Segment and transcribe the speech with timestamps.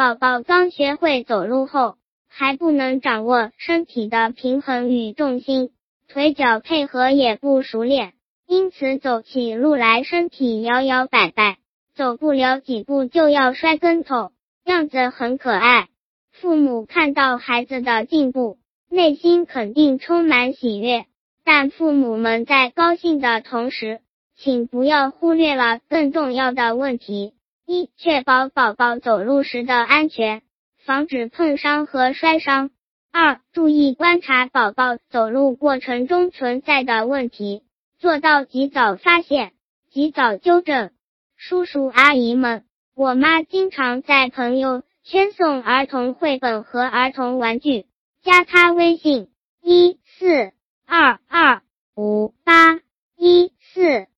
[0.00, 1.96] 宝宝刚学会走路后，
[2.26, 5.72] 还不能掌握身体的平衡与重心，
[6.08, 8.14] 腿脚配合也不熟练，
[8.46, 11.58] 因此走起路来身体摇摇摆摆，
[11.94, 14.32] 走不了几步就要摔跟头，
[14.64, 15.88] 样子很可爱。
[16.32, 18.56] 父母看到孩子的进步，
[18.88, 21.04] 内心肯定充满喜悦。
[21.44, 24.00] 但父母们在高兴的同时，
[24.38, 27.34] 请不要忽略了更重要的问题：
[27.70, 30.42] 一、确保宝宝走路时的安全，
[30.84, 32.70] 防止碰伤和摔伤；
[33.12, 37.62] 二、注意观察宝宝走路过程中存在的问题，
[38.00, 39.52] 做到及早发现、
[39.88, 40.90] 及早纠正。
[41.36, 42.64] 叔叔阿姨们，
[42.96, 47.86] 我妈经常在朋友圈送儿童绘本和儿童玩具，
[48.24, 49.30] 加她微信：
[49.62, 50.50] 一四。
[50.92, 51.62] 二二
[51.94, 52.80] 五八
[53.16, 54.08] 一四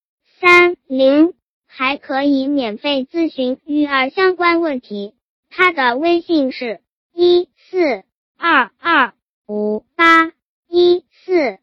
[0.40, 1.34] 三零，
[1.66, 5.12] 还可以免费咨询育儿相关问题。
[5.50, 6.80] 他的微信是
[7.12, 8.04] 一四
[8.38, 9.14] 二二
[9.48, 10.30] 五八
[10.68, 11.58] 一四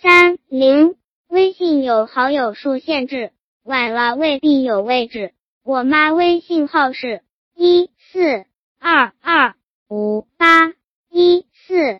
[0.00, 0.94] 三零，
[1.26, 3.32] 微信有好友数限制，
[3.64, 5.32] 晚了未必有位置。
[5.64, 7.22] 我妈微信号是
[7.56, 8.44] 一四
[8.78, 9.56] 二二
[9.88, 10.74] 五八
[11.10, 11.98] 一四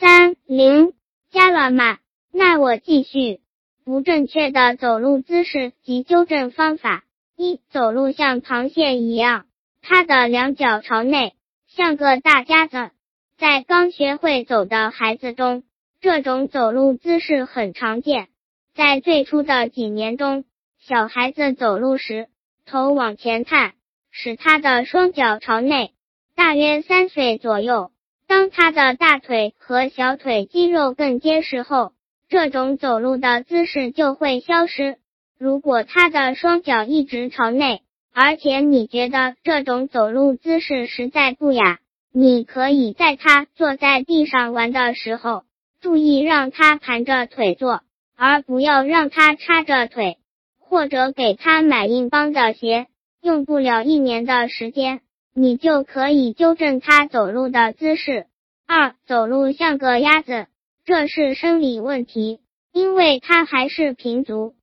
[0.00, 0.94] 三零，
[1.30, 1.98] 加了吗？
[2.32, 3.40] 那我继续，
[3.84, 7.04] 不正确的走路姿势及纠正方法：
[7.36, 9.46] 一、走路像螃蟹一样，
[9.80, 11.34] 它的两脚朝内，
[11.66, 12.90] 像个大夹子。
[13.38, 15.64] 在刚学会走的孩子中，
[16.00, 18.28] 这种走路姿势很常见。
[18.74, 20.44] 在最初的几年中，
[20.78, 22.28] 小孩子走路时，
[22.66, 23.72] 头往前探，
[24.10, 25.92] 使他的双脚朝内。
[26.34, 27.90] 大约三岁左右，
[28.26, 31.92] 当他的大腿和小腿肌肉更结实后。
[32.28, 34.96] 这种走路的姿势就会消失。
[35.42, 37.82] 如果他的双脚一直朝内，
[38.14, 41.80] 而且你觉得这种走路姿势实在不雅，
[42.12, 45.42] 你可以在他坐在地上玩的时候，
[45.80, 47.80] 注意让他盘着腿坐，
[48.16, 50.18] 而不要让他叉着腿，
[50.60, 52.86] 或者给他买硬邦的鞋。
[53.20, 55.00] 用不了一年的时间，
[55.34, 58.26] 你就可以纠正他走路的姿势。
[58.68, 60.46] 二，走路像个鸭子。
[60.84, 62.38] 这是生理问题，
[62.72, 64.54] 因为他还是平足。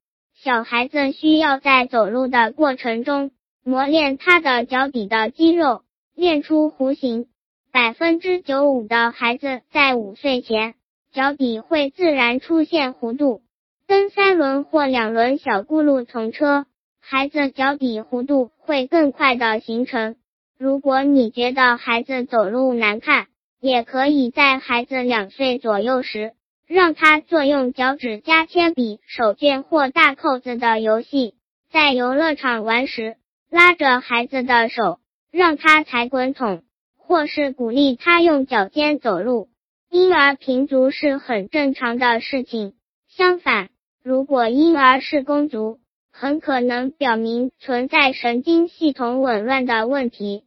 [0.41, 5.81] 小孩子需要在走路的过程中磨练他的脚底的肌肉，
[6.15, 7.27] 练出弧形。
[7.73, 10.75] 百分之九五的孩子在五岁前
[11.11, 13.41] 脚底会自然出现弧度。
[13.85, 16.65] 蹬三轮或两轮小轱辘同车，
[17.01, 20.15] 孩子脚底弧度会更快的形成。
[20.57, 23.27] 如果你觉得孩子走路难看，
[23.59, 26.31] 也可以在孩子两岁左右时，
[26.69, 31.33] 让他做用脚趾加铅笔、手绢或大扣子的游戏。
[31.71, 33.15] 在游乐场玩时，
[33.49, 34.99] 拉着孩子的手，
[35.31, 36.61] 让他踩滚筒，
[36.95, 39.49] 或是鼓励他用脚尖走路。
[39.89, 42.75] 婴儿平足是很正常的事情。
[43.07, 43.69] 相反，
[44.03, 45.79] 如果婴儿是弓足，
[46.11, 50.43] 很可能表明存在神经系统紊乱的问题。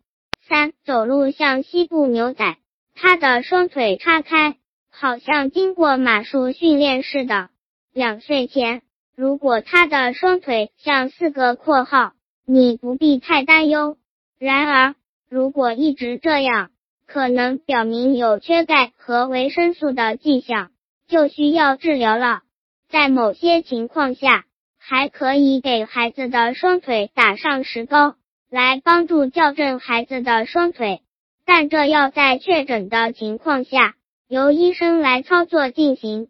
[0.48, 2.58] 三、走路像西部牛仔。
[2.94, 4.56] 他的双腿叉开，
[4.94, 7.48] 好像经过马术训练似的。
[7.92, 8.82] 两岁前，
[9.16, 12.12] 如果他的双腿像四个括号，
[12.46, 13.96] 你不必太担忧。
[14.38, 14.94] 然而，
[15.28, 16.70] 如果一直这样，
[17.06, 20.70] 可能表明有缺钙和维生素的迹象，
[21.08, 22.42] 就需要治疗了。
[22.88, 24.44] 在某些情况下，
[24.78, 28.16] 还可以给孩子的双腿打上石膏，
[28.50, 31.00] 来帮助校正孩子的双腿。
[31.44, 33.94] 但这要在确诊的情况下，
[34.32, 36.28] 由医生来操作进行。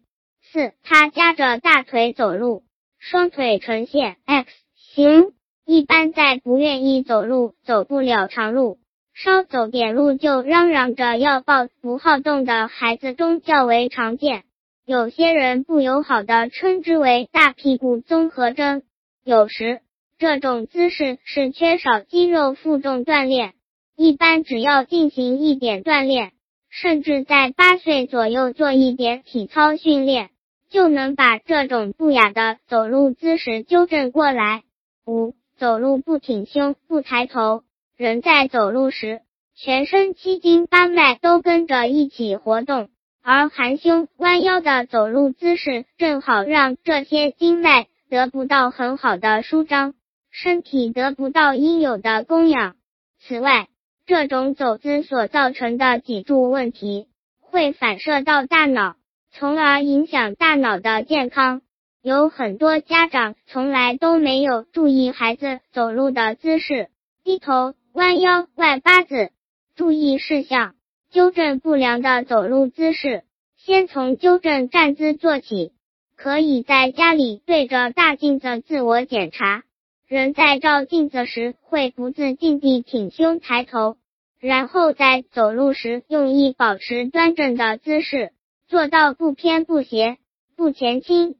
[0.51, 2.63] 四，他夹着大腿走路，
[2.99, 5.31] 双腿呈现 X 型，
[5.65, 8.77] 一般在不愿意走路、走不了长路、
[9.13, 14.43] 稍走点路就嚷嚷着要抱、不好动的孩子中较为常见。
[14.85, 18.81] 有些人不友好的称之为大屁股综合征。
[19.23, 19.79] 有时，
[20.19, 23.53] 这种姿势是缺少肌肉负重锻炼。
[23.95, 26.32] 一般只要进行一点锻炼，
[26.75, 30.31] 甚至在八岁左右做一点体操训练，
[30.71, 34.63] 就能把这种不雅的走路姿势纠正过来。
[35.05, 37.61] 五、走路不挺胸、不抬头，
[37.95, 39.21] 人在走路时，
[39.55, 42.89] 全身七经八脉都跟着一起活动，
[43.21, 49.93] 而含胸弯腰的走路姿势正好让这些经脉得不到很好的舒张，
[50.31, 52.75] 身体得不到应有的供养。
[53.19, 53.67] 此外，
[54.05, 57.07] 这种走姿所造成的脊柱问题，
[57.39, 58.97] 会反射到大脑，
[59.31, 61.61] 从而影响大脑的健康。
[62.01, 66.89] 有很多家长从来都没有注意孩子走路的姿势，
[67.23, 69.31] 低头、弯腰、外八字，
[69.73, 70.75] 注意事项：
[71.09, 73.23] 纠正不良的走路姿势，
[73.55, 75.71] 先从纠正站姿做起。
[76.15, 79.63] 可以在家里对着大镜子自我检查。
[80.07, 83.95] 人在照镜子时会不自禁地挺胸抬头，
[84.39, 88.31] 然后在走路时用意保持端正的姿势，
[88.67, 90.17] 做到不偏不斜、
[90.57, 91.35] 不前倾。